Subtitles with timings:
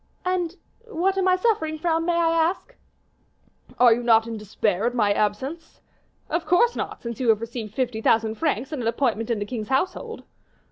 [0.25, 0.55] "And
[0.87, 2.75] what am I suffering from, may I ask?"
[3.77, 5.79] "Are you not in despair at my absence?"
[6.27, 9.45] "Of course not, since you have received fifty thousand francs and an appointment in the
[9.45, 10.23] king's household."